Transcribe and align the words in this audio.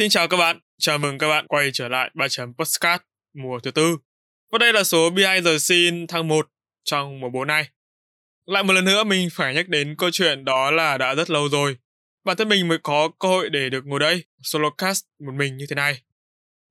Xin 0.00 0.08
chào 0.08 0.28
các 0.28 0.36
bạn, 0.36 0.58
chào 0.78 0.98
mừng 0.98 1.18
các 1.18 1.28
bạn 1.28 1.46
quay 1.46 1.70
trở 1.72 1.88
lại 1.88 2.10
3 2.14 2.28
chấm 2.28 2.54
Postcard 2.54 3.02
mùa 3.34 3.58
thứ 3.60 3.70
tư. 3.70 3.98
Và 4.52 4.58
đây 4.58 4.72
là 4.72 4.84
số 4.84 5.10
Behind 5.10 5.46
the 5.46 5.58
Scene 5.58 6.06
tháng 6.08 6.28
1 6.28 6.48
trong 6.84 7.20
mùa 7.20 7.28
4 7.28 7.46
này. 7.46 7.68
Lại 8.46 8.62
một 8.62 8.72
lần 8.72 8.84
nữa 8.84 9.04
mình 9.04 9.28
phải 9.32 9.54
nhắc 9.54 9.68
đến 9.68 9.94
câu 9.98 10.10
chuyện 10.12 10.44
đó 10.44 10.70
là 10.70 10.98
đã 10.98 11.14
rất 11.14 11.30
lâu 11.30 11.48
rồi. 11.48 11.76
Bản 12.24 12.36
thân 12.36 12.48
mình 12.48 12.68
mới 12.68 12.78
có 12.78 13.08
cơ 13.18 13.28
hội 13.28 13.50
để 13.50 13.70
được 13.70 13.86
ngồi 13.86 14.00
đây, 14.00 14.24
solo 14.42 14.70
cast 14.70 15.04
một 15.18 15.32
mình 15.34 15.56
như 15.56 15.66
thế 15.68 15.74
này. 15.76 16.02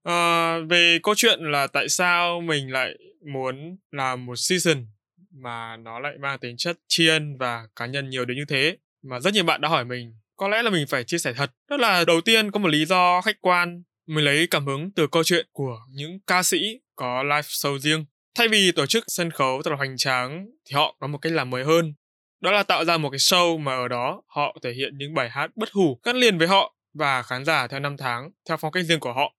À, 0.04 0.58
về 0.70 1.00
câu 1.04 1.16
chuyện 1.18 1.40
là 1.42 1.68
tại 1.68 1.90
sao 1.90 2.42
mình 2.42 2.72
lại 2.72 2.94
muốn 3.34 3.78
làm 3.92 4.26
một 4.26 4.36
season 4.36 4.86
mà 5.32 5.78
nó 5.78 6.00
lại 6.00 6.14
mang 6.22 6.40
tính 6.40 6.58
chất 6.58 6.78
tri 6.88 7.08
ân 7.08 7.38
và 7.38 7.68
cá 7.76 7.86
nhân 7.86 8.10
nhiều 8.10 8.26
đến 8.26 8.38
như 8.38 8.46
thế 8.48 8.78
mà 9.02 9.20
rất 9.20 9.34
nhiều 9.34 9.44
bạn 9.44 9.62
đã 9.62 9.70
hỏi 9.70 9.86
mình 9.86 10.14
có 10.40 10.48
lẽ 10.48 10.62
là 10.64 10.70
mình 10.70 10.88
phải 10.88 11.04
chia 11.04 11.18
sẻ 11.18 11.34
thật. 11.34 11.52
Đó 11.70 11.78
là 11.78 12.06
đầu 12.06 12.22
tiên 12.22 12.52
có 12.52 12.60
một 12.60 12.68
lý 12.68 12.86
do 12.86 13.22
khách 13.22 13.42
quan 13.42 13.84
mình 14.08 14.26
lấy 14.26 14.48
cảm 14.48 14.66
hứng 14.66 14.92
từ 14.92 15.08
câu 15.08 15.24
chuyện 15.24 15.48
của 15.52 15.78
những 15.90 16.20
ca 16.28 16.44
sĩ 16.44 16.58
có 16.96 17.24
live 17.24 17.42
show 17.42 17.78
riêng. 17.78 18.06
Thay 18.36 18.48
vì 18.48 18.72
tổ 18.72 18.86
chức 18.86 19.04
sân 19.08 19.32
khấu 19.32 19.62
thật 19.62 19.72
là 19.72 19.78
hoành 19.78 19.98
tráng, 19.98 20.46
thì 20.66 20.74
họ 20.74 20.96
có 21.00 21.08
một 21.08 21.18
cách 21.18 21.32
làm 21.32 21.50
mới 21.50 21.64
hơn. 21.64 21.94
Đó 22.42 22.52
là 22.52 22.64
tạo 22.64 22.86
ra 22.86 22.98
một 22.98 23.10
cái 23.10 23.18
show 23.18 23.58
mà 23.58 23.76
ở 23.76 23.88
đó 23.88 24.22
họ 24.28 24.58
thể 24.64 24.74
hiện 24.74 24.98
những 24.98 25.14
bài 25.14 25.30
hát 25.30 25.52
bất 25.56 25.72
hủ, 25.72 26.00
gắn 26.04 26.16
liền 26.16 26.38
với 26.38 26.48
họ 26.48 26.76
và 26.94 27.22
khán 27.22 27.46
giả 27.46 27.68
theo 27.68 27.80
năm 27.80 27.98
tháng, 27.98 28.32
theo 28.48 28.58
phong 28.58 28.72
cách 28.72 28.86
riêng 28.86 29.00
của 29.00 29.14
họ. 29.14 29.36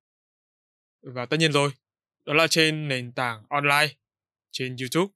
Và 1.03 1.27
tất 1.27 1.37
nhiên 1.37 1.53
rồi, 1.53 1.71
đó 2.27 2.35
là 2.35 2.47
trên 2.47 2.89
nền 2.89 3.13
tảng 3.13 3.43
online, 3.49 3.89
trên 4.53 4.77
youtube. 4.81 5.13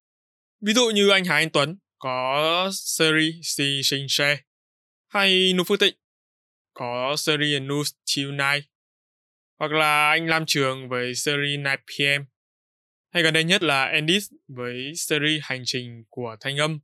Ví 0.60 0.74
dụ 0.74 0.90
như 0.90 1.08
anh 1.08 1.24
Hà 1.24 1.34
Anh 1.34 1.50
Tuấn 1.50 1.78
có 1.98 2.70
series 2.72 3.34
Si 3.42 3.80
Sinh 3.82 4.06
Share 4.08 4.40
hay 5.14 5.52
Nu 5.52 5.64
Phước 5.64 5.80
Tịnh 5.80 5.94
có 6.74 7.14
series 7.18 7.62
News 7.62 7.92
Tonight 8.16 8.64
hoặc 9.58 9.72
là 9.72 10.10
anh 10.10 10.26
Lam 10.26 10.44
Trường 10.46 10.88
với 10.88 11.14
series 11.14 11.60
9pm 11.60 12.24
hay 13.12 13.22
gần 13.22 13.34
đây 13.34 13.44
nhất 13.44 13.62
là 13.62 13.84
Endis 13.84 14.32
với 14.48 14.92
series 14.96 15.40
Hành 15.42 15.62
trình 15.64 16.04
của 16.08 16.36
Thanh 16.40 16.56
âm? 16.56 16.78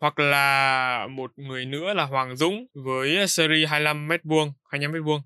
Hoặc 0.00 0.18
là 0.18 1.06
một 1.10 1.32
người 1.36 1.66
nữa 1.66 1.94
là 1.94 2.04
Hoàng 2.04 2.36
Dũng 2.36 2.66
với 2.74 3.28
series 3.28 3.68
25 3.68 4.08
mét 4.08 4.20
vuông 4.24 4.52
25 4.70 4.92
mét 4.92 5.02
vuông? 5.04 5.22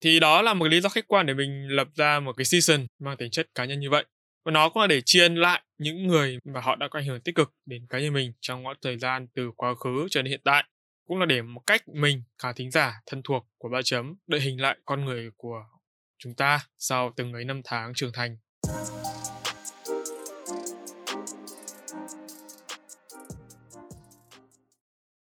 Thì 0.00 0.20
đó 0.20 0.42
là 0.42 0.54
một 0.54 0.68
lý 0.68 0.80
do 0.80 0.88
khách 0.88 1.08
quan 1.08 1.26
để 1.26 1.34
mình 1.34 1.68
lập 1.68 1.88
ra 1.94 2.20
một 2.20 2.32
cái 2.32 2.44
season 2.44 2.86
mang 2.98 3.16
tính 3.16 3.30
chất 3.30 3.48
cá 3.54 3.64
nhân 3.64 3.80
như 3.80 3.90
vậy. 3.90 4.04
Và 4.44 4.52
nó 4.52 4.68
cũng 4.68 4.80
là 4.80 4.86
để 4.86 5.00
chiên 5.04 5.34
lại 5.34 5.62
những 5.78 6.06
người 6.06 6.38
mà 6.44 6.60
họ 6.60 6.76
đã 6.76 6.88
có 6.88 6.98
ảnh 6.98 7.06
hưởng 7.06 7.20
tích 7.20 7.34
cực 7.34 7.54
đến 7.66 7.86
cá 7.90 8.00
nhân 8.00 8.12
mình 8.12 8.32
trong 8.40 8.66
quãng 8.66 8.76
thời 8.82 8.98
gian 8.98 9.26
từ 9.34 9.50
quá 9.56 9.74
khứ 9.74 10.06
cho 10.10 10.22
đến 10.22 10.30
hiện 10.30 10.40
tại 10.44 10.64
cũng 11.06 11.18
là 11.18 11.26
để 11.26 11.42
một 11.42 11.62
cách 11.66 11.88
mình, 11.88 12.22
khán 12.38 12.54
thính 12.54 12.70
giả 12.70 13.00
thân 13.06 13.22
thuộc 13.22 13.46
của 13.58 13.68
ba 13.68 13.82
chấm 13.84 14.14
đợi 14.26 14.40
hình 14.40 14.60
lại 14.60 14.78
con 14.84 15.04
người 15.04 15.30
của 15.36 15.64
chúng 16.18 16.34
ta 16.34 16.66
sau 16.78 17.12
từng 17.16 17.32
ấy 17.32 17.44
năm 17.44 17.60
tháng 17.64 17.92
trưởng 17.94 18.12
thành. 18.12 18.36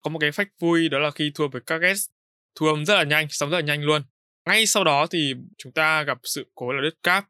Có 0.01 0.09
một 0.11 0.19
cái 0.19 0.31
phách 0.31 0.47
vui 0.59 0.89
đó 0.89 0.99
là 0.99 1.11
khi 1.11 1.31
thua 1.35 1.47
với 1.47 1.61
các 1.65 1.77
guest 1.77 2.09
thu 2.55 2.65
âm 2.65 2.85
rất 2.85 2.95
là 2.95 3.03
nhanh, 3.03 3.27
sóng 3.29 3.49
rất 3.49 3.57
là 3.57 3.65
nhanh 3.65 3.83
luôn. 3.83 4.01
Ngay 4.45 4.65
sau 4.65 4.83
đó 4.83 5.07
thì 5.11 5.33
chúng 5.57 5.71
ta 5.71 6.03
gặp 6.03 6.17
sự 6.23 6.51
cố 6.55 6.71
là 6.71 6.81
đứt 6.81 7.03
cáp. 7.03 7.25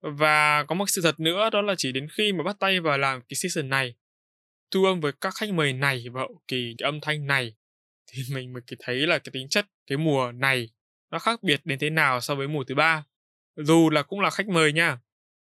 Và 0.00 0.64
có 0.64 0.74
một 0.74 0.84
sự 0.88 1.02
thật 1.02 1.20
nữa, 1.20 1.50
đó 1.52 1.62
là 1.62 1.74
chỉ 1.78 1.92
đến 1.92 2.08
khi 2.16 2.32
mà 2.32 2.44
bắt 2.44 2.56
tay 2.60 2.80
vào 2.80 2.98
làm 2.98 3.20
cái 3.20 3.34
season 3.34 3.68
này 3.68 3.94
thu 4.70 4.84
âm 4.84 5.00
với 5.00 5.12
các 5.20 5.34
khách 5.34 5.52
mời 5.52 5.72
này 5.72 6.04
và 6.12 6.20
hậu 6.20 6.40
kỳ 6.48 6.74
cái 6.78 6.86
âm 6.86 7.00
thanh 7.00 7.26
này 7.26 7.54
thì 8.12 8.22
mình 8.34 8.52
mới 8.52 8.62
thấy 8.78 9.06
là 9.06 9.18
cái 9.18 9.30
tính 9.32 9.48
chất 9.48 9.66
cái 9.86 9.98
mùa 9.98 10.32
này 10.32 10.70
nó 11.10 11.18
khác 11.18 11.42
biệt 11.42 11.60
đến 11.64 11.78
thế 11.78 11.90
nào 11.90 12.20
so 12.20 12.34
với 12.34 12.48
mùa 12.48 12.64
thứ 12.64 12.74
ba. 12.74 13.04
Dù 13.56 13.90
là 13.90 14.02
cũng 14.02 14.20
là 14.20 14.30
khách 14.30 14.48
mời 14.48 14.72
nha. 14.72 14.98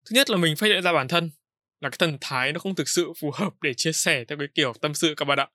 Thứ 0.07 0.15
nhất 0.15 0.31
là 0.31 0.37
mình 0.37 0.57
phát 0.57 0.67
hiện 0.67 0.83
ra 0.83 0.93
bản 0.93 1.09
thân 1.09 1.31
là 1.81 1.91
cái 1.91 1.97
thần 1.99 2.19
thái 2.21 2.53
nó 2.53 2.61
không 2.61 2.75
thực 2.75 2.89
sự 2.89 3.13
phù 3.21 3.31
hợp 3.35 3.53
để 3.61 3.75
chia 3.75 3.93
sẻ 3.93 4.25
theo 4.25 4.39
cái 4.39 4.49
kiểu 4.55 4.73
tâm 4.81 4.95
sự 4.95 5.15
các 5.17 5.25
bạn 5.25 5.39
ạ. 5.39 5.49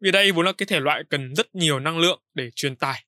Vì 0.00 0.10
đây 0.10 0.32
vốn 0.32 0.46
là 0.46 0.52
cái 0.52 0.66
thể 0.66 0.80
loại 0.80 1.04
cần 1.10 1.34
rất 1.34 1.54
nhiều 1.54 1.80
năng 1.80 1.98
lượng 1.98 2.22
để 2.34 2.50
truyền 2.54 2.76
tải. 2.76 3.04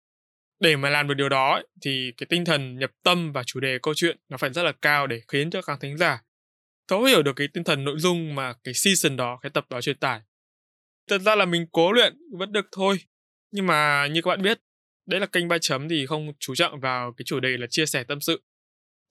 Để 0.61 0.77
mà 0.77 0.91
làm 0.91 1.09
được 1.09 1.15
điều 1.15 1.29
đó 1.29 1.55
ấy, 1.55 1.67
thì 1.83 2.13
cái 2.17 2.27
tinh 2.31 2.45
thần 2.45 2.79
nhập 2.79 2.91
tâm 3.03 3.33
và 3.33 3.43
chủ 3.47 3.61
đề 3.61 3.79
câu 3.83 3.95
chuyện 3.95 4.17
nó 4.29 4.37
phải 4.37 4.53
rất 4.53 4.63
là 4.63 4.73
cao 4.83 5.07
để 5.07 5.21
khiến 5.29 5.51
cho 5.51 5.63
khán 5.63 5.79
thính 5.81 5.97
giả 5.97 6.23
thấu 6.91 7.05
hiểu 7.05 7.23
được 7.23 7.33
cái 7.37 7.49
tinh 7.55 7.65
thần 7.65 7.85
nội 7.85 7.99
dung 7.99 8.35
mà 8.35 8.53
cái 8.65 8.75
season 8.75 9.17
đó 9.17 9.39
cái 9.43 9.51
tập 9.51 9.67
đó 9.71 9.81
truyền 9.81 9.97
tải 9.97 10.21
thật 11.09 11.21
ra 11.21 11.35
là 11.35 11.45
mình 11.45 11.67
cố 11.73 11.93
luyện 11.93 12.17
vẫn 12.39 12.53
được 12.53 12.67
thôi. 12.73 12.99
Nhưng 13.51 13.67
mà 13.67 14.07
như 14.07 14.23
các 14.23 14.29
bạn 14.29 14.43
biết 14.43 14.61
đấy 15.07 15.21
là 15.21 15.27
kênh 15.27 15.49
ba 15.49 15.59
chấm 15.61 15.89
thì 15.89 16.07
không 16.07 16.33
chú 16.39 16.55
trọng 16.55 16.81
vào 16.81 17.13
cái 17.17 17.25
chủ 17.25 17.41
đề 17.41 17.57
là 17.57 17.67
chia 17.71 17.87
sẻ 17.87 18.05
tâm 18.05 18.21
sự. 18.21 18.43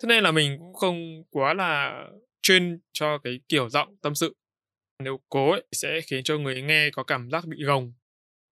Thế 0.04 0.08
nên 0.08 0.24
là 0.24 0.32
mình 0.32 0.58
cũng 0.60 0.74
không 0.74 1.24
quá 1.30 1.54
là 1.54 2.04
chuyên 2.42 2.80
cho 2.92 3.18
cái 3.18 3.40
kiểu 3.50 3.70
giọng 3.70 3.98
tâm 4.02 4.16
sự. 4.16 4.36
Nếu 5.04 5.20
cố 5.30 5.52
ấy, 5.52 5.64
sẽ 5.72 6.02
khiến 6.02 6.24
cho 6.24 6.38
người 6.38 6.62
nghe 6.62 6.90
có 6.94 7.04
cảm 7.04 7.30
giác 7.30 7.46
bị 7.48 7.58
gồng 7.64 7.94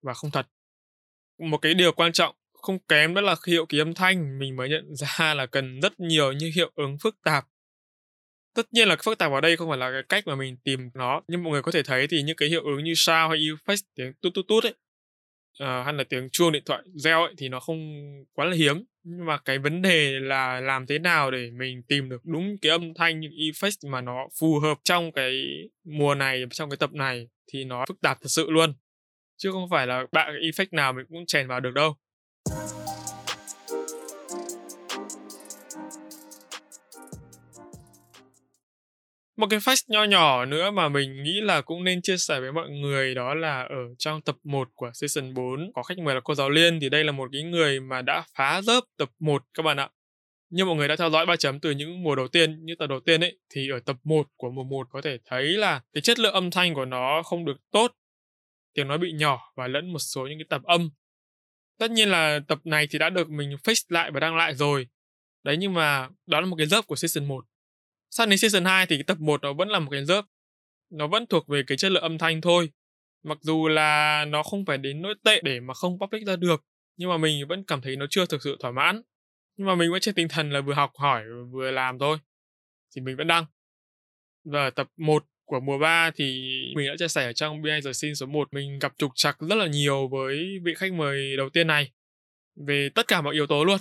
và 0.02 0.14
không 0.14 0.32
thật. 0.32 0.48
Một 1.40 1.58
cái 1.58 1.74
điều 1.74 1.92
quan 1.92 2.12
trọng 2.12 2.36
không 2.54 2.80
kém 2.80 3.14
đó 3.14 3.22
là 3.22 3.36
hiệu 3.48 3.66
kỳ 3.66 3.80
âm 3.80 3.94
thanh. 3.94 4.40
Mình 4.40 4.56
mới 4.56 4.70
nhận 4.70 4.96
ra 4.96 5.34
là 5.34 5.46
cần 5.46 5.80
rất 5.80 6.00
nhiều 6.00 6.32
những 6.32 6.52
hiệu 6.52 6.72
ứng 6.76 6.98
phức 7.02 7.16
tạp 7.24 7.46
tất 8.58 8.68
nhiên 8.72 8.88
là 8.88 8.96
phức 9.04 9.18
tạp 9.18 9.32
ở 9.32 9.42
đây 9.42 9.58
không 9.58 9.70
phải 9.70 9.78
là 9.78 9.92
cái 9.92 10.04
cách 10.10 10.28
mà 10.28 10.36
mình 10.36 10.58
tìm 10.64 10.90
nó. 10.94 11.22
Nhưng 11.28 11.44
mọi 11.44 11.52
người 11.52 11.62
có 11.62 11.72
thể 11.72 11.84
thấy 11.84 12.08
thì 12.08 12.24
những 12.24 12.36
cái 12.36 12.50
hiệu 12.50 12.64
ứng 12.64 12.84
như 12.84 12.94
sao 12.96 13.30
hay 13.30 13.40
effect 13.40 13.82
tiếng 13.96 14.14
tút 14.22 14.34
tút 14.34 14.48
tút 14.48 14.64
ấy 14.64 14.74
uh, 15.64 15.86
hay 15.86 15.94
là 15.94 16.04
tiếng 16.10 16.30
chuông 16.30 16.52
điện 16.52 16.64
thoại 16.66 16.82
reo 16.96 17.24
ấy 17.24 17.34
thì 17.38 17.50
nó 17.50 17.60
không 17.60 17.80
quá 18.34 18.46
là 18.46 18.56
hiếm. 18.56 18.84
Nhưng 19.04 19.26
mà 19.26 19.38
cái 19.38 19.60
vấn 19.60 19.82
đề 19.82 20.20
là 20.20 20.60
làm 20.60 20.88
thế 20.88 21.00
nào 21.00 21.32
để 21.32 21.52
mình 21.52 21.84
tìm 21.88 22.10
được 22.10 22.22
đúng 22.26 22.58
cái 22.62 22.72
âm 22.72 22.94
thanh 22.94 23.20
những 23.20 23.32
effect 23.32 23.90
mà 23.90 24.02
nó 24.02 24.28
phù 24.40 24.60
hợp 24.60 24.78
trong 24.84 25.12
cái 25.12 25.44
mùa 25.84 26.16
này 26.16 26.44
trong 26.52 26.70
cái 26.70 26.78
tập 26.78 26.94
này 26.94 27.28
thì 27.54 27.64
nó 27.64 27.86
phức 27.88 28.02
tạp 28.02 28.18
thật 28.22 28.30
sự 28.30 28.52
luôn. 28.52 28.74
Chứ 29.38 29.52
không 29.52 29.70
phải 29.70 29.88
là 29.88 30.06
bạn 30.12 30.28
cái 30.42 30.52
effect 30.52 30.70
nào 30.72 30.94
mình 30.94 31.06
cũng 31.10 31.26
chèn 31.26 31.48
vào 31.48 31.60
được 31.60 31.74
đâu. 31.74 31.96
Một 39.38 39.48
cái 39.50 39.60
fact 39.60 39.84
nho 39.88 40.04
nhỏ 40.04 40.46
nữa 40.46 40.72
mà 40.72 40.90
mình 40.90 41.24
nghĩ 41.24 41.42
là 41.42 41.62
cũng 41.62 41.84
nên 41.84 42.02
chia 42.02 42.18
sẻ 42.18 42.40
với 42.40 42.52
mọi 42.52 42.70
người 42.70 43.16
đó 43.16 43.34
là 43.34 43.62
ở 43.62 43.96
trong 43.98 44.22
tập 44.22 44.36
1 44.44 44.70
của 44.74 44.92
season 44.94 45.34
4 45.34 45.72
có 45.76 45.84
khách 45.84 45.98
mời 45.98 46.16
là 46.16 46.22
cô 46.24 46.36
giáo 46.36 46.50
Liên 46.50 46.80
thì 46.80 46.90
đây 46.90 47.04
là 47.04 47.12
một 47.12 47.30
cái 47.32 47.44
người 47.44 47.80
mà 47.80 48.02
đã 48.02 48.24
phá 48.36 48.62
rớp 48.62 48.84
tập 48.98 49.10
1 49.20 49.44
các 49.54 49.64
bạn 49.64 49.78
ạ. 49.78 49.90
Như 50.50 50.66
mọi 50.66 50.76
người 50.76 50.88
đã 50.88 50.96
theo 50.96 51.10
dõi 51.10 51.26
ba 51.26 51.36
chấm 51.36 51.60
từ 51.60 51.72
những 51.72 52.04
mùa 52.04 52.16
đầu 52.16 52.28
tiên, 52.28 52.66
như 52.66 52.76
tập 52.80 52.88
đầu 52.88 53.00
tiên 53.00 53.22
ấy 53.22 53.40
thì 53.50 53.70
ở 53.70 53.80
tập 53.80 53.96
1 54.04 54.28
của 54.36 54.52
mùa 54.52 54.64
1 54.64 54.88
có 54.90 55.02
thể 55.02 55.18
thấy 55.26 55.44
là 55.44 55.82
cái 55.94 56.02
chất 56.02 56.20
lượng 56.20 56.34
âm 56.34 56.52
thanh 56.52 56.74
của 56.74 56.86
nó 56.86 57.24
không 57.24 57.46
được 57.46 57.58
tốt. 57.72 57.92
Tiếng 58.74 58.88
nói 58.88 58.98
bị 58.98 59.12
nhỏ 59.12 59.40
và 59.56 59.68
lẫn 59.68 59.94
một 59.94 60.00
số 60.00 60.28
những 60.28 60.40
cái 60.40 60.46
tập 60.50 60.62
âm. 60.64 60.90
Tất 61.80 61.92
nhiên 61.92 62.10
là 62.10 62.40
tập 62.48 62.60
này 62.64 62.88
thì 62.92 63.00
đã 63.00 63.10
được 63.10 63.30
mình 63.30 63.50
fix 63.64 63.86
lại 63.90 64.12
và 64.12 64.20
đăng 64.20 64.36
lại 64.36 64.56
rồi. 64.56 64.88
Đấy 65.44 65.58
nhưng 65.58 65.74
mà 65.74 66.10
đó 66.26 66.42
là 66.42 66.48
một 66.48 66.56
cái 66.58 66.68
lớp 66.72 66.82
của 66.88 66.96
season 66.96 67.28
1 67.28 67.46
sang 68.18 68.30
đến 68.30 68.40
season 68.40 68.66
2 68.66 68.86
thì 68.86 68.96
cái 68.96 69.04
tập 69.04 69.20
1 69.20 69.42
nó 69.42 69.54
vẫn 69.54 69.70
là 69.70 69.80
một 69.80 69.90
cái 69.92 70.06
rớp. 70.06 70.26
Nó 70.90 71.08
vẫn 71.08 71.26
thuộc 71.28 71.48
về 71.48 71.64
cái 71.68 71.78
chất 71.78 71.92
lượng 71.92 72.04
âm 72.04 72.18
thanh 72.18 72.42
thôi. 72.42 72.72
Mặc 73.24 73.38
dù 73.42 73.68
là 73.68 74.26
nó 74.26 74.44
không 74.44 74.66
phải 74.66 74.78
đến 74.78 75.02
nỗi 75.02 75.16
tệ 75.24 75.42
để 75.44 75.60
mà 75.60 75.74
không 75.74 76.00
public 76.00 76.28
ra 76.28 76.36
được. 76.36 76.66
Nhưng 76.98 77.10
mà 77.10 77.18
mình 77.18 77.48
vẫn 77.48 77.64
cảm 77.64 77.82
thấy 77.82 77.96
nó 77.96 78.06
chưa 78.10 78.26
thực 78.26 78.44
sự 78.44 78.58
thỏa 78.60 78.72
mãn. 78.72 79.02
Nhưng 79.58 79.68
mà 79.68 79.76
mình 79.76 79.92
vẫn 79.92 80.02
trên 80.02 80.16
tinh 80.16 80.28
thần 80.28 80.52
là 80.52 80.62
vừa 80.62 80.74
học 80.74 80.92
hỏi, 80.98 81.24
vừa 81.52 81.72
làm 81.72 82.00
thôi. 82.00 82.18
Thì 82.96 83.02
mình 83.02 83.16
vẫn 83.18 83.28
đăng. 83.28 83.46
Và 84.46 84.70
tập 84.70 84.88
1 84.98 85.26
của 85.46 85.60
mùa 85.60 85.78
3 85.78 86.12
thì 86.16 86.54
mình 86.76 86.88
đã 86.88 86.96
chia 87.00 87.08
sẻ 87.08 87.26
ở 87.26 87.34
trong 87.34 87.62
Behind 87.62 87.86
the 87.86 87.94
Scene 87.94 88.14
số 88.14 88.26
1 88.26 88.54
mình 88.54 88.80
gặp 88.80 88.94
trục 88.98 89.12
trặc 89.16 89.40
rất 89.40 89.56
là 89.56 89.68
nhiều 89.68 90.08
với 90.08 90.60
vị 90.64 90.74
khách 90.78 90.94
mời 90.94 91.38
đầu 91.38 91.50
tiên 91.50 91.68
này 91.68 91.92
về 92.68 92.90
tất 92.96 93.08
cả 93.08 93.22
mọi 93.22 93.34
yếu 93.34 93.48
tố 93.48 93.64
luôn. 93.64 93.80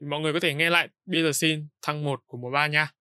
Mọi 0.00 0.20
người 0.20 0.32
có 0.32 0.40
thể 0.40 0.54
nghe 0.54 0.70
lại 0.70 0.88
Behind 1.06 1.26
the 1.26 1.32
xin 1.32 1.68
thăng 1.82 2.04
1 2.04 2.20
của 2.26 2.38
mùa 2.38 2.50
3 2.50 2.66
nha. 2.66 2.92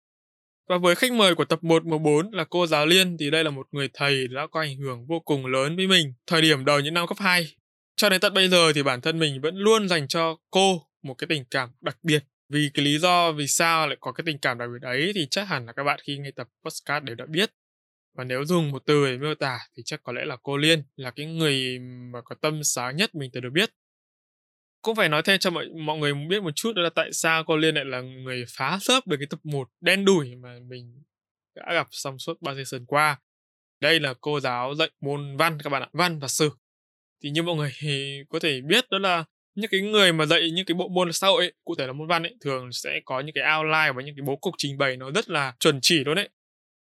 Và 0.69 0.77
với 0.77 0.95
khách 0.95 1.11
mời 1.11 1.35
của 1.35 1.45
tập 1.45 1.63
1 1.63 1.85
mùa 1.85 1.97
4 1.97 2.31
là 2.31 2.43
cô 2.43 2.67
giáo 2.67 2.85
Liên 2.85 3.17
thì 3.19 3.29
đây 3.29 3.43
là 3.43 3.49
một 3.49 3.67
người 3.71 3.89
thầy 3.93 4.27
đã 4.27 4.47
có 4.51 4.59
ảnh 4.61 4.77
hưởng 4.77 5.05
vô 5.07 5.19
cùng 5.19 5.45
lớn 5.45 5.75
với 5.75 5.87
mình 5.87 6.13
thời 6.27 6.41
điểm 6.41 6.65
đầu 6.65 6.79
những 6.79 6.93
năm 6.93 7.07
cấp 7.07 7.17
2. 7.19 7.55
Cho 7.95 8.09
đến 8.09 8.21
tận 8.21 8.33
bây 8.33 8.49
giờ 8.49 8.73
thì 8.73 8.83
bản 8.83 9.01
thân 9.01 9.19
mình 9.19 9.41
vẫn 9.41 9.55
luôn 9.55 9.87
dành 9.87 10.07
cho 10.07 10.37
cô 10.51 10.81
một 11.03 11.13
cái 11.13 11.27
tình 11.29 11.43
cảm 11.51 11.69
đặc 11.81 11.97
biệt. 12.03 12.23
Vì 12.49 12.69
cái 12.73 12.85
lý 12.85 12.97
do 12.99 13.31
vì 13.31 13.47
sao 13.47 13.87
lại 13.87 13.97
có 13.99 14.11
cái 14.11 14.23
tình 14.25 14.37
cảm 14.37 14.57
đặc 14.57 14.69
biệt 14.73 14.87
ấy 14.87 15.11
thì 15.15 15.27
chắc 15.31 15.47
hẳn 15.47 15.65
là 15.65 15.73
các 15.73 15.83
bạn 15.83 15.99
khi 16.03 16.17
nghe 16.17 16.31
tập 16.31 16.47
podcast 16.63 17.03
đều 17.03 17.15
đã 17.15 17.25
biết. 17.25 17.51
Và 18.17 18.23
nếu 18.23 18.45
dùng 18.45 18.71
một 18.71 18.83
từ 18.85 19.05
để 19.05 19.17
miêu 19.17 19.35
tả 19.35 19.59
thì 19.77 19.83
chắc 19.85 20.03
có 20.03 20.13
lẽ 20.13 20.25
là 20.25 20.37
cô 20.43 20.57
Liên 20.57 20.83
là 20.95 21.11
cái 21.11 21.25
người 21.25 21.79
mà 22.13 22.21
có 22.21 22.35
tâm 22.41 22.63
sáng 22.63 22.95
nhất 22.95 23.15
mình 23.15 23.31
từng 23.33 23.43
được 23.43 23.53
biết 23.53 23.69
cũng 24.81 24.95
phải 24.95 25.09
nói 25.09 25.21
thêm 25.21 25.39
cho 25.39 25.49
mọi 25.49 25.65
mọi 25.69 25.97
người 25.97 26.13
biết 26.13 26.43
một 26.43 26.51
chút 26.55 26.73
đó 26.75 26.81
là 26.81 26.89
tại 26.89 27.13
sao 27.13 27.43
cô 27.43 27.57
Liên 27.57 27.75
lại 27.75 27.85
là 27.85 28.01
người 28.01 28.45
phá 28.57 28.77
xớp 28.81 29.07
được 29.07 29.17
cái 29.19 29.27
tập 29.29 29.39
1 29.43 29.69
đen 29.81 30.05
đủi 30.05 30.35
mà 30.35 30.59
mình 30.67 31.03
đã 31.55 31.73
gặp 31.73 31.87
trong 31.91 32.19
suốt 32.19 32.41
ba 32.41 32.55
season 32.55 32.85
qua. 32.85 33.19
Đây 33.81 33.99
là 33.99 34.13
cô 34.21 34.39
giáo 34.39 34.75
dạy 34.75 34.89
môn 35.01 35.37
văn 35.37 35.57
các 35.63 35.69
bạn 35.69 35.81
ạ, 35.81 35.89
văn 35.93 36.19
và 36.19 36.27
sử. 36.27 36.49
Thì 37.23 37.29
như 37.29 37.43
mọi 37.43 37.55
người 37.55 37.73
có 38.29 38.39
thể 38.39 38.61
biết 38.61 38.89
đó 38.89 38.97
là 38.97 39.23
những 39.55 39.69
cái 39.71 39.81
người 39.81 40.13
mà 40.13 40.25
dạy 40.25 40.51
những 40.51 40.65
cái 40.65 40.75
bộ 40.75 40.87
môn 40.87 41.13
xã 41.13 41.27
hội 41.27 41.43
ấy, 41.43 41.53
cụ 41.63 41.75
thể 41.75 41.87
là 41.87 41.93
môn 41.93 42.07
văn 42.07 42.23
ấy 42.23 42.35
thường 42.41 42.71
sẽ 42.71 42.99
có 43.05 43.19
những 43.19 43.35
cái 43.35 43.43
outline 43.57 43.91
và 43.95 44.01
những 44.03 44.15
cái 44.15 44.23
bố 44.25 44.35
cục 44.35 44.53
trình 44.57 44.77
bày 44.77 44.97
nó 44.97 45.11
rất 45.11 45.29
là 45.29 45.53
chuẩn 45.59 45.79
chỉ 45.81 46.03
luôn 46.03 46.15
đấy 46.15 46.29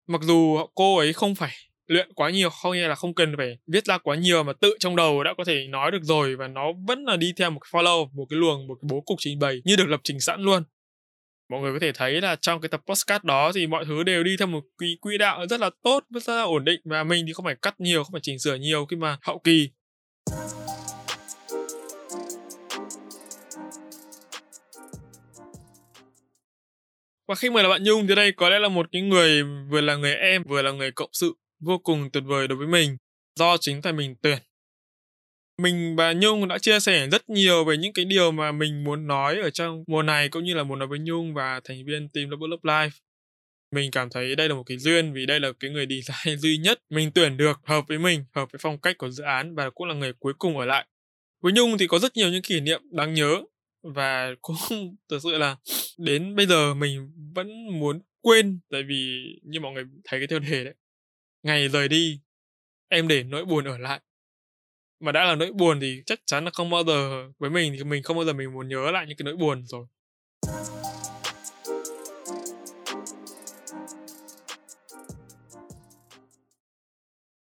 mặc 0.08 0.22
dù 0.24 0.58
cô 0.76 0.98
ấy 0.98 1.14
không 1.14 1.36
phải 1.36 1.54
luyện 1.92 2.14
quá 2.14 2.30
nhiều, 2.30 2.50
không 2.50 2.72
nghĩa 2.72 2.88
là 2.88 2.96
không 2.96 3.14
cần 3.14 3.34
phải 3.38 3.58
viết 3.68 3.86
ra 3.86 3.98
quá 3.98 4.16
nhiều 4.16 4.44
mà 4.44 4.54
tự 4.62 4.76
trong 4.80 4.96
đầu 4.96 5.24
đã 5.24 5.34
có 5.38 5.44
thể 5.44 5.68
nói 5.68 5.92
được 5.92 6.04
rồi 6.04 6.36
và 6.36 6.48
nó 6.48 6.72
vẫn 6.88 7.04
là 7.06 7.18
đi 7.18 7.34
theo 7.38 7.50
một 7.50 7.60
cái 7.60 7.82
follow 7.82 8.10
một 8.14 8.26
cái 8.30 8.40
luồng, 8.40 8.68
một 8.68 8.76
cái 8.82 8.88
bố 8.92 9.02
cục 9.02 9.18
trình 9.20 9.40
bày 9.40 9.62
như 9.66 9.76
được 9.76 9.88
lập 9.88 10.00
trình 10.04 10.20
sẵn 10.20 10.42
luôn. 10.42 10.64
Mọi 11.50 11.62
người 11.62 11.74
có 11.74 11.80
thể 11.82 11.92
thấy 11.92 12.22
là 12.22 12.36
trong 12.36 12.62
cái 12.62 12.70
tập 12.70 12.82
postcard 12.88 13.26
đó 13.26 13.52
thì 13.56 13.68
mọi 13.68 13.86
thứ 13.86 14.04
đều 14.04 14.24
đi 14.24 14.36
theo 14.38 14.48
một 14.48 14.64
quy 14.78 14.98
quỹ 15.02 15.18
đạo 15.18 15.48
rất 15.50 15.60
là 15.60 15.70
tốt, 15.84 16.04
rất 16.10 16.30
là 16.30 16.42
ổn 16.42 16.66
định 16.66 16.82
và 16.86 17.04
mình 17.04 17.26
thì 17.28 17.34
không 17.34 17.46
phải 17.46 17.56
cắt 17.62 17.80
nhiều, 17.80 18.04
không 18.04 18.12
phải 18.12 18.22
chỉnh 18.24 18.40
sửa 18.40 18.56
nhiều 18.56 18.86
khi 18.86 18.96
mà 18.96 19.18
hậu 19.22 19.40
kỳ. 19.40 19.70
Và 27.28 27.36
khi 27.36 27.50
mời 27.50 27.64
là 27.64 27.70
bạn 27.70 27.84
Nhung 27.84 28.08
thì 28.08 28.16
đây 28.16 28.32
có 28.32 28.50
lẽ 28.50 28.60
là 28.60 28.70
một 28.70 28.88
cái 28.92 29.02
người, 29.02 29.44
vừa 29.70 29.82
là 29.82 29.96
người 29.96 30.16
em, 30.16 30.44
vừa 30.44 30.62
là 30.62 30.72
người 30.72 30.92
cộng 30.92 31.10
sự 31.14 31.34
vô 31.62 31.78
cùng 31.78 32.10
tuyệt 32.14 32.24
vời 32.28 32.48
đối 32.48 32.58
với 32.58 32.68
mình 32.68 32.98
do 33.40 33.58
chính 33.58 33.82
tay 33.82 33.94
mình 33.94 34.16
tuyển. 34.22 34.38
Mình 35.62 35.96
và 35.96 36.14
Nhung 36.14 36.48
đã 36.48 36.58
chia 36.58 36.80
sẻ 36.80 37.08
rất 37.08 37.30
nhiều 37.30 37.66
về 37.66 37.78
những 37.78 37.94
cái 37.94 38.06
điều 38.06 38.32
mà 38.32 38.52
mình 38.52 38.84
muốn 38.84 39.08
nói 39.08 39.38
ở 39.40 39.50
trong 39.50 39.84
mùa 39.88 40.04
này 40.04 40.30
cũng 40.30 40.44
như 40.44 40.54
là 40.54 40.64
muốn 40.64 40.80
nói 40.80 40.88
với 40.88 41.00
Nhung 41.00 41.34
và 41.34 41.62
thành 41.64 41.86
viên 41.86 42.10
team 42.10 42.30
Double 42.30 42.48
Love 42.48 42.62
Life. 42.64 42.90
Mình 43.76 43.92
cảm 43.92 44.10
thấy 44.10 44.36
đây 44.36 44.50
là 44.50 44.56
một 44.56 44.64
cái 44.64 44.78
duyên 44.78 45.14
vì 45.14 45.26
đây 45.26 45.40
là 45.40 45.52
cái 45.60 45.72
người 45.72 45.88
design 45.90 46.38
duy 46.40 46.58
nhất 46.58 46.80
mình 46.90 47.12
tuyển 47.16 47.38
được 47.38 47.60
hợp 47.64 47.86
với 47.88 48.00
mình, 48.00 48.24
hợp 48.36 48.52
với 48.52 48.60
phong 48.62 48.78
cách 48.78 48.98
của 48.98 49.10
dự 49.10 49.24
án 49.24 49.56
và 49.56 49.70
cũng 49.70 49.88
là 49.88 49.94
người 49.94 50.14
cuối 50.14 50.34
cùng 50.40 50.58
ở 50.58 50.66
lại. 50.66 50.88
Với 51.42 51.54
Nhung 51.54 51.78
thì 51.78 51.88
có 51.88 52.00
rất 52.00 52.18
nhiều 52.18 52.30
những 52.30 52.42
kỷ 52.42 52.60
niệm 52.60 52.82
đáng 52.92 53.14
nhớ 53.14 53.42
và 53.84 54.30
cũng 54.42 54.56
thực 55.10 55.20
sự 55.24 55.38
là 55.38 55.56
đến 55.98 56.36
bây 56.36 56.46
giờ 56.46 56.74
mình 56.74 57.12
vẫn 57.36 57.80
muốn 57.80 58.02
quên 58.22 58.60
tại 58.72 58.84
vì 58.84 59.24
như 59.44 59.60
mọi 59.60 59.72
người 59.74 59.84
thấy 60.04 60.20
cái 60.20 60.28
tiêu 60.28 60.40
đề 60.40 60.64
đấy 60.64 60.74
ngày 61.44 61.68
rời 61.68 61.88
đi 61.88 62.20
em 62.88 63.08
để 63.08 63.24
nỗi 63.24 63.46
buồn 63.46 63.66
ở 63.66 63.78
lại. 63.78 64.02
Mà 65.00 65.12
đã 65.12 65.24
là 65.24 65.36
nỗi 65.36 65.52
buồn 65.52 65.80
thì 65.80 66.04
chắc 66.06 66.20
chắn 66.26 66.46
là 66.46 66.52
không 66.54 66.70
bao 66.70 66.84
giờ 66.84 67.28
với 67.40 67.50
mình 67.50 67.74
thì 67.78 67.84
mình 67.84 68.04
không 68.04 68.18
bao 68.18 68.26
giờ 68.26 68.34
mình 68.34 68.54
muốn 68.54 68.68
nhớ 68.68 68.92
lại 68.92 69.06
những 69.08 69.18
cái 69.18 69.24
nỗi 69.24 69.36
buồn 69.36 69.66
rồi. 69.66 69.88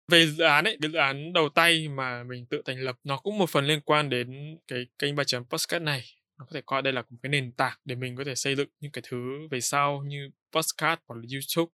Về 0.08 0.26
dự 0.26 0.44
án 0.44 0.64
ấy, 0.64 0.78
cái 0.82 0.90
dự 0.90 0.98
án 0.98 1.32
đầu 1.32 1.48
tay 1.48 1.88
mà 1.88 2.24
mình 2.24 2.46
tự 2.46 2.62
thành 2.64 2.80
lập 2.80 2.98
nó 3.04 3.18
cũng 3.18 3.38
một 3.38 3.50
phần 3.50 3.64
liên 3.64 3.80
quan 3.80 4.10
đến 4.10 4.58
cái 4.68 4.86
kênh 4.98 5.16
ba 5.16 5.24
chấm 5.24 5.44
podcast 5.44 5.82
này. 5.82 6.04
Nó 6.38 6.44
có 6.44 6.50
thể 6.54 6.62
coi 6.66 6.82
đây 6.82 6.92
là 6.92 7.02
một 7.02 7.16
cái 7.22 7.30
nền 7.30 7.52
tảng 7.52 7.78
để 7.84 7.94
mình 7.94 8.16
có 8.16 8.24
thể 8.24 8.34
xây 8.34 8.56
dựng 8.56 8.68
những 8.80 8.92
cái 8.92 9.02
thứ 9.08 9.48
về 9.50 9.60
sau 9.60 10.04
như 10.06 10.30
podcast 10.52 11.00
hoặc 11.08 11.16
là 11.16 11.22
YouTube. 11.32 11.72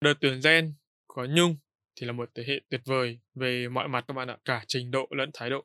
Đợt 0.00 0.14
tuyển 0.20 0.40
gen 0.44 0.74
có 1.16 1.24
Nhung 1.24 1.56
thì 2.00 2.06
là 2.06 2.12
một 2.12 2.30
thế 2.34 2.44
hệ 2.46 2.60
tuyệt 2.70 2.80
vời 2.84 3.18
về 3.34 3.68
mọi 3.68 3.88
mặt 3.88 4.04
các 4.08 4.14
bạn 4.14 4.28
ạ, 4.28 4.36
cả 4.44 4.64
trình 4.66 4.90
độ 4.90 5.08
lẫn 5.10 5.30
thái 5.34 5.50
độ. 5.50 5.64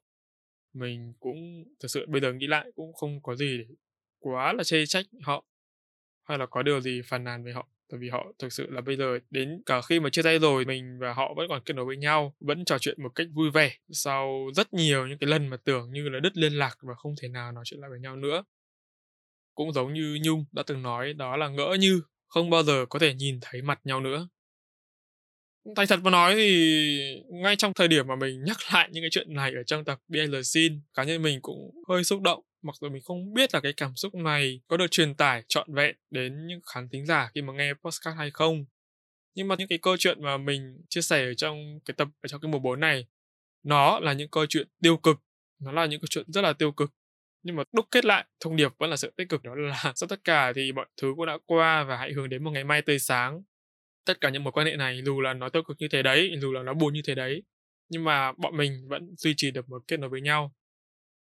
Mình 0.73 1.13
cũng 1.19 1.63
thực 1.79 1.87
sự 1.87 2.05
bây 2.07 2.21
giờ 2.21 2.33
nghĩ 2.33 2.47
lại 2.47 2.71
cũng 2.75 2.93
không 2.93 3.21
có 3.23 3.35
gì 3.35 3.57
để 3.57 3.75
quá 4.19 4.53
là 4.53 4.63
chê 4.63 4.85
trách 4.85 5.05
họ 5.23 5.45
hay 6.23 6.37
là 6.37 6.45
có 6.45 6.63
điều 6.63 6.81
gì 6.81 7.01
phàn 7.05 7.23
nàn 7.23 7.43
về 7.43 7.51
họ. 7.51 7.67
Tại 7.89 7.99
vì 7.99 8.09
họ 8.09 8.31
thực 8.39 8.53
sự 8.53 8.67
là 8.69 8.81
bây 8.81 8.95
giờ 8.95 9.19
đến 9.29 9.61
cả 9.65 9.81
khi 9.81 9.99
mà 9.99 10.09
chia 10.09 10.21
tay 10.21 10.39
rồi 10.39 10.65
mình 10.65 10.99
và 10.99 11.13
họ 11.13 11.33
vẫn 11.37 11.47
còn 11.49 11.61
kết 11.65 11.73
nối 11.73 11.85
với 11.85 11.97
nhau 11.97 12.35
vẫn 12.39 12.65
trò 12.65 12.77
chuyện 12.79 13.03
một 13.03 13.09
cách 13.15 13.27
vui 13.33 13.51
vẻ 13.51 13.77
sau 13.89 14.49
rất 14.55 14.73
nhiều 14.73 15.07
những 15.07 15.17
cái 15.17 15.29
lần 15.29 15.47
mà 15.47 15.57
tưởng 15.57 15.91
như 15.91 16.09
là 16.09 16.19
đứt 16.19 16.37
liên 16.37 16.53
lạc 16.53 16.77
và 16.81 16.93
không 16.93 17.13
thể 17.21 17.27
nào 17.27 17.51
nói 17.51 17.63
chuyện 17.67 17.79
lại 17.79 17.89
với 17.89 17.99
nhau 17.99 18.15
nữa. 18.15 18.43
Cũng 19.55 19.73
giống 19.73 19.93
như 19.93 20.19
nhung 20.23 20.45
đã 20.51 20.63
từng 20.67 20.81
nói 20.81 21.13
đó 21.13 21.37
là 21.37 21.47
ngỡ 21.49 21.77
như 21.79 22.01
không 22.27 22.49
bao 22.49 22.63
giờ 22.63 22.85
có 22.89 22.99
thể 22.99 23.13
nhìn 23.13 23.39
thấy 23.41 23.61
mặt 23.61 23.79
nhau 23.83 24.01
nữa 24.01 24.27
thành 25.75 25.87
thật 25.87 25.99
mà 26.03 26.11
nói 26.11 26.35
thì 26.35 27.23
ngay 27.29 27.55
trong 27.55 27.73
thời 27.73 27.87
điểm 27.87 28.07
mà 28.07 28.15
mình 28.15 28.43
nhắc 28.43 28.57
lại 28.73 28.89
những 28.91 29.03
cái 29.03 29.09
chuyện 29.09 29.33
này 29.33 29.53
ở 29.55 29.63
trong 29.63 29.85
tập 29.85 29.99
BL 30.07 30.19
sin 30.19 30.43
Scene 30.43 30.75
cá 30.93 31.03
nhân 31.03 31.21
mình 31.21 31.41
cũng 31.41 31.71
hơi 31.89 32.03
xúc 32.03 32.21
động. 32.21 32.43
Mặc 32.61 32.75
dù 32.81 32.89
mình 32.89 33.01
không 33.05 33.33
biết 33.33 33.53
là 33.53 33.59
cái 33.59 33.73
cảm 33.77 33.95
xúc 33.95 34.15
này 34.15 34.61
có 34.67 34.77
được 34.77 34.91
truyền 34.91 35.15
tải 35.15 35.43
trọn 35.47 35.73
vẹn 35.73 35.95
đến 36.09 36.47
những 36.47 36.59
khán 36.73 36.89
thính 36.89 37.05
giả 37.05 37.29
khi 37.35 37.41
mà 37.41 37.53
nghe 37.53 37.73
podcast 37.73 38.17
hay 38.17 38.31
không. 38.31 38.65
Nhưng 39.35 39.47
mà 39.47 39.55
những 39.55 39.67
cái 39.67 39.77
câu 39.77 39.97
chuyện 39.97 40.23
mà 40.23 40.37
mình 40.37 40.81
chia 40.89 41.01
sẻ 41.01 41.25
ở 41.25 41.33
trong 41.33 41.79
cái 41.85 41.95
tập, 41.97 42.07
ở 42.21 42.27
trong 42.27 42.41
cái 42.41 42.51
mùa 42.51 42.59
4 42.59 42.79
này, 42.79 43.07
nó 43.63 43.99
là 43.99 44.13
những 44.13 44.29
câu 44.29 44.45
chuyện 44.45 44.67
tiêu 44.81 44.97
cực, 44.97 45.17
nó 45.59 45.71
là 45.71 45.85
những 45.85 45.99
câu 45.99 46.07
chuyện 46.09 46.25
rất 46.27 46.41
là 46.41 46.53
tiêu 46.53 46.71
cực. 46.71 46.93
Nhưng 47.43 47.55
mà 47.55 47.63
đúc 47.73 47.85
kết 47.91 48.05
lại, 48.05 48.25
thông 48.39 48.55
điệp 48.55 48.71
vẫn 48.77 48.89
là 48.89 48.95
sự 48.95 49.13
tích 49.17 49.29
cực. 49.29 49.43
Đó 49.43 49.55
là 49.55 49.91
sau 49.95 50.07
tất 50.07 50.23
cả 50.23 50.53
thì 50.55 50.71
mọi 50.71 50.85
thứ 51.01 51.13
cũng 51.15 51.25
đã 51.25 51.37
qua 51.45 51.83
và 51.83 51.97
hãy 51.97 52.13
hướng 52.13 52.29
đến 52.29 52.43
một 52.43 52.51
ngày 52.51 52.63
mai 52.63 52.81
tươi 52.81 52.99
sáng 52.99 53.41
tất 54.05 54.21
cả 54.21 54.29
những 54.29 54.43
mối 54.43 54.51
quan 54.51 54.67
hệ 54.67 54.75
này, 54.75 55.01
dù 55.05 55.21
là 55.21 55.33
nó 55.33 55.49
tiêu 55.49 55.63
cực 55.63 55.77
như 55.79 55.87
thế 55.87 56.03
đấy, 56.03 56.31
dù 56.41 56.51
là 56.51 56.63
nó 56.63 56.73
buồn 56.73 56.93
như 56.93 57.01
thế 57.07 57.15
đấy, 57.15 57.43
nhưng 57.89 58.03
mà 58.03 58.31
bọn 58.31 58.57
mình 58.57 58.87
vẫn 58.87 59.15
duy 59.17 59.33
trì 59.37 59.51
được 59.51 59.69
một 59.69 59.83
kết 59.87 59.99
nối 59.99 60.09
với 60.09 60.21
nhau. 60.21 60.53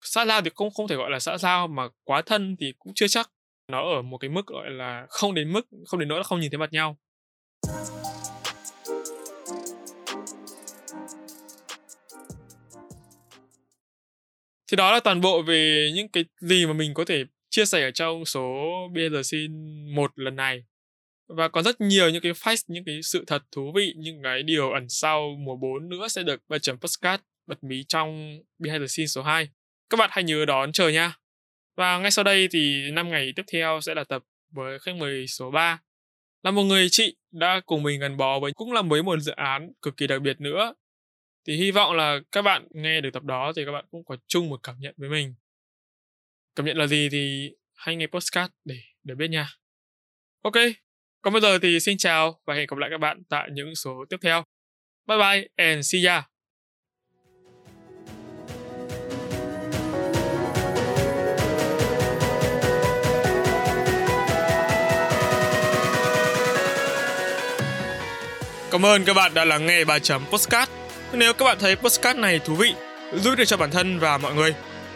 Xã 0.01 0.25
giao 0.25 0.41
thì 0.41 0.49
cũng 0.49 0.73
không 0.73 0.87
thể 0.87 0.95
gọi 0.95 1.11
là 1.11 1.19
xã 1.19 1.37
giao 1.37 1.67
mà 1.67 1.83
quá 2.03 2.21
thân 2.21 2.55
thì 2.59 2.73
cũng 2.79 2.93
chưa 2.95 3.07
chắc. 3.07 3.31
Nó 3.67 3.95
ở 3.95 4.01
một 4.01 4.17
cái 4.17 4.29
mức 4.29 4.47
gọi 4.47 4.69
là 4.69 5.05
không 5.09 5.33
đến 5.33 5.53
mức, 5.53 5.67
không 5.85 5.99
đến 5.99 6.09
nỗi 6.09 6.19
là 6.19 6.23
không 6.23 6.39
nhìn 6.39 6.51
thấy 6.51 6.57
mặt 6.57 6.73
nhau. 6.73 6.97
Thì 14.71 14.75
đó 14.77 14.91
là 14.91 14.99
toàn 14.99 15.21
bộ 15.21 15.41
về 15.41 15.91
những 15.95 16.09
cái 16.09 16.25
gì 16.41 16.65
mà 16.65 16.73
mình 16.73 16.93
có 16.93 17.05
thể 17.05 17.23
chia 17.49 17.65
sẻ 17.65 17.81
ở 17.81 17.91
trong 17.91 18.25
số 18.25 18.65
BRC 18.93 19.37
một 19.95 20.11
lần 20.15 20.35
này 20.35 20.63
và 21.38 21.48
còn 21.48 21.63
rất 21.63 21.81
nhiều 21.81 22.10
những 22.10 22.22
cái 22.22 22.31
fact, 22.31 22.63
những 22.68 22.83
cái 22.86 23.00
sự 23.04 23.24
thật 23.28 23.44
thú 23.51 23.72
vị, 23.75 23.94
những 23.98 24.22
cái 24.24 24.44
điều 24.44 24.72
ẩn 24.72 24.89
sau 24.89 25.36
mùa 25.45 25.56
4 25.56 25.89
nữa 25.89 26.07
sẽ 26.07 26.24
được 26.24 26.42
ba 26.48 26.57
chấm 26.57 26.80
postcard 26.80 27.24
bật 27.48 27.63
mí 27.63 27.83
trong 27.88 28.39
Behind 28.60 28.81
the 28.81 28.88
Scenes 28.88 29.16
số 29.16 29.24
2. 29.24 29.50
Các 29.89 29.98
bạn 29.98 30.10
hãy 30.13 30.24
nhớ 30.24 30.45
đón 30.45 30.72
chờ 30.72 30.89
nha. 30.89 31.18
Và 31.75 31.98
ngay 31.98 32.12
sau 32.12 32.24
đây 32.24 32.48
thì 32.51 32.92
năm 32.92 33.10
ngày 33.10 33.33
tiếp 33.36 33.44
theo 33.51 33.80
sẽ 33.81 33.95
là 33.95 34.04
tập 34.04 34.24
với 34.50 34.80
khách 34.80 34.95
mời 34.95 35.28
số 35.28 35.51
3. 35.51 35.81
Là 36.44 36.51
một 36.51 36.63
người 36.63 36.88
chị 36.92 37.16
đã 37.31 37.62
cùng 37.66 37.83
mình 37.83 38.00
gắn 38.00 38.18
bó 38.18 38.39
với 38.39 38.51
cũng 38.54 38.72
là 38.72 38.81
với 38.81 39.04
một 39.04 39.19
dự 39.19 39.31
án 39.31 39.72
cực 39.81 39.98
kỳ 39.98 40.07
đặc 40.07 40.22
biệt 40.22 40.42
nữa. 40.42 40.74
Thì 41.48 41.56
hy 41.56 41.72
vọng 41.72 41.95
là 41.95 42.19
các 42.31 42.42
bạn 42.42 42.68
nghe 42.72 43.01
được 43.01 43.10
tập 43.13 43.24
đó 43.24 43.51
thì 43.56 43.66
các 43.66 43.72
bạn 43.72 43.86
cũng 43.92 44.06
có 44.06 44.18
chung 44.28 44.50
một 44.50 44.60
cảm 44.63 44.75
nhận 44.80 44.94
với 44.98 45.10
mình. 45.10 45.36
Cảm 46.56 46.66
nhận 46.66 46.78
là 46.78 46.88
gì 46.88 47.10
thì 47.12 47.51
hãy 47.74 47.95
nghe 47.95 48.07
postcard 48.07 48.54
để 48.66 48.75
để 49.04 49.16
biết 49.16 49.28
nha. 49.28 49.48
Ok, 50.42 50.56
còn 51.21 51.33
bây 51.33 51.42
giờ 51.42 51.59
thì 51.61 51.80
xin 51.80 51.97
chào 51.97 52.40
và 52.45 52.54
hẹn 52.54 52.68
gặp 52.68 52.78
lại 52.78 52.90
các 52.90 52.97
bạn 52.97 53.23
tại 53.30 53.49
những 53.54 53.75
số 53.75 54.06
tiếp 54.09 54.18
theo. 54.23 54.44
Bye 55.07 55.18
bye 55.18 55.47
and 55.56 55.92
see 55.92 56.06
ya! 56.06 56.28
Cảm 68.71 68.85
ơn 68.85 69.06
các 69.06 69.13
bạn 69.13 69.33
đã 69.33 69.45
lắng 69.45 69.66
nghe 69.66 69.85
bài 69.85 69.99
chấm 69.99 70.25
postcard. 70.25 70.71
Nếu 71.13 71.33
các 71.33 71.45
bạn 71.45 71.57
thấy 71.59 71.75
postcard 71.75 72.19
này 72.19 72.40
thú 72.40 72.56
vị, 72.56 72.73
giúp 73.13 73.35
được 73.37 73.45
cho 73.45 73.57
bản 73.57 73.71
thân 73.71 73.99
và 73.99 74.18
mọi 74.18 74.33
người, 74.33 74.54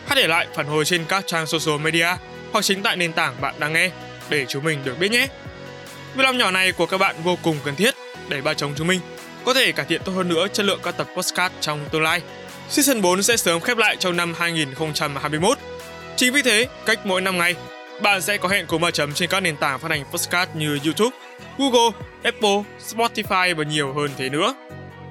hãy 0.08 0.15
để 0.15 0.27
lại 0.27 0.48
phản 0.53 0.65
hồi 0.65 0.86
trên 0.86 1.05
các 1.10 1.24
trang 1.27 1.48
social 1.48 1.79
media 1.82 2.08
hoặc 2.51 2.62
chính 2.62 2.84
tại 2.84 2.96
nền 2.96 3.13
tảng 3.13 3.41
bạn 3.41 3.55
đang 3.60 3.74
nghe 3.74 3.91
để 4.29 4.46
chúng 4.46 4.63
mình 4.63 4.79
được 4.86 5.00
biết 5.00 5.12
nhé. 5.12 5.27
Việc 6.15 6.24
làm 6.24 6.38
nhỏ 6.38 6.51
này 6.51 6.72
của 6.72 6.86
các 6.86 6.98
bạn 6.98 7.15
vô 7.24 7.38
cùng 7.41 7.57
cần 7.63 7.75
thiết 7.75 7.95
để 8.29 8.41
ba 8.41 8.53
chồng 8.53 8.74
chúng 8.77 8.88
mình 8.88 9.00
có 9.45 9.53
thể 9.53 9.72
cải 9.72 9.86
thiện 9.86 10.01
tốt 10.05 10.12
hơn 10.12 10.29
nữa 10.29 10.48
chất 10.53 10.65
lượng 10.65 10.79
các 10.84 10.98
tập 10.98 11.07
podcast 11.15 11.53
trong 11.62 11.79
tương 11.91 12.03
lai. 12.03 12.22
Season 12.69 13.01
4 13.01 13.24
sẽ 13.24 13.38
sớm 13.38 13.62
khép 13.62 13.77
lại 13.77 13.95
trong 14.00 14.17
năm 14.17 14.34
2021. 14.38 15.57
Chính 16.15 16.34
vì 16.34 16.41
thế, 16.41 16.67
cách 16.86 17.00
mỗi 17.05 17.22
năm 17.22 17.38
ngày, 17.38 17.55
bạn 18.01 18.22
sẽ 18.22 18.38
có 18.38 18.50
hẹn 18.50 18.65
cùng 18.67 18.81
ba 18.81 18.91
chấm 18.91 19.13
trên 19.13 19.29
các 19.29 19.39
nền 19.39 19.57
tảng 19.57 19.79
phát 19.79 19.91
hành 19.91 20.05
podcast 20.12 20.50
như 20.53 20.79
YouTube, 20.86 21.17
Google, 21.57 21.91
Apple, 22.24 22.63
Spotify 22.89 23.55
và 23.55 23.63
nhiều 23.63 23.93
hơn 23.93 24.12
thế 24.17 24.29
nữa. 24.29 24.53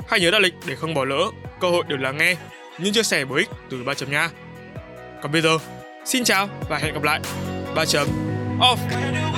Hãy 0.08 0.20
nhớ 0.20 0.30
đặt 0.30 0.38
lịch 0.38 0.54
để 0.66 0.76
không 0.76 0.94
bỏ 0.94 1.04
lỡ 1.04 1.30
cơ 1.60 1.70
hội 1.70 1.84
được 1.88 1.96
lắng 2.00 2.16
nghe 2.16 2.36
những 2.78 2.92
chia 2.92 3.02
sẻ 3.02 3.24
bổ 3.24 3.36
ích 3.36 3.48
từ 3.70 3.82
ba 3.84 3.94
chấm 3.94 4.10
nha. 4.10 4.30
Còn 5.22 5.32
bây 5.32 5.42
giờ, 5.42 5.58
xin 6.04 6.24
chào 6.24 6.48
và 6.68 6.78
hẹn 6.78 6.94
gặp 6.94 7.02
lại. 7.02 7.20
Ba 7.74 7.84
chấm 7.84 8.08
off. 8.58 9.33